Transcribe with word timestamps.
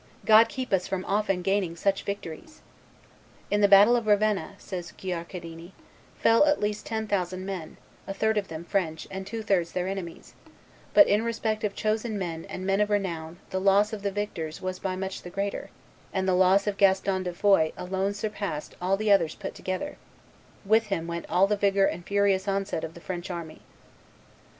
God 0.25 0.49
keep 0.49 0.73
us 0.73 0.87
from 0.87 1.05
often 1.05 1.43
gaining 1.43 1.75
such 1.75 2.01
victories!" 2.01 2.61
"In 3.51 3.61
the 3.61 3.67
battle 3.67 3.95
of 3.95 4.07
Ravenna," 4.07 4.55
says 4.57 4.91
Guicciardini, 4.93 5.73
"fell 6.17 6.43
at 6.45 6.59
least 6.59 6.87
ten 6.87 7.05
thousand 7.05 7.45
men, 7.45 7.77
a 8.07 8.13
third 8.15 8.35
of 8.39 8.47
them 8.47 8.63
French, 8.63 9.07
and 9.11 9.27
two 9.27 9.43
thirds 9.43 9.73
their 9.73 9.87
enemies; 9.87 10.33
but 10.95 11.05
in 11.07 11.21
respect 11.23 11.63
of 11.63 11.75
chosen 11.75 12.17
men 12.17 12.45
and 12.45 12.65
men 12.65 12.81
of 12.81 12.89
renown 12.89 13.37
the 13.51 13.61
loss 13.61 13.93
of 13.93 14.01
the 14.01 14.09
victors 14.09 14.59
was 14.59 14.79
by 14.79 14.95
much 14.95 15.21
the 15.21 15.29
greater, 15.29 15.69
and 16.11 16.27
the 16.27 16.33
loss 16.33 16.65
of 16.65 16.77
Gaston 16.77 17.21
de 17.21 17.31
Foix 17.31 17.71
alone 17.77 18.15
surpassed 18.15 18.75
all 18.81 18.97
the 18.97 19.11
others 19.11 19.35
put 19.35 19.53
together; 19.53 19.97
with 20.65 20.87
him 20.87 21.05
went 21.05 21.27
all 21.29 21.45
the 21.45 21.55
vigor 21.55 21.85
and 21.85 22.03
furious 22.07 22.47
onset 22.47 22.83
of 22.83 22.95
the 22.95 23.01
French 23.01 23.29
army." 23.29 23.61